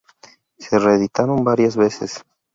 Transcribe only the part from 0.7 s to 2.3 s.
reeditaron varias veces.